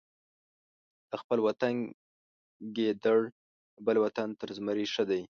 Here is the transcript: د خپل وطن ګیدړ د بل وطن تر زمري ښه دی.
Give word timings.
د 1.09 1.11
خپل 1.21 1.37
وطن 1.47 1.73
ګیدړ 2.75 3.19
د 3.75 3.77
بل 3.85 3.97
وطن 4.03 4.27
تر 4.39 4.49
زمري 4.57 4.85
ښه 4.93 5.03
دی. 5.09 5.21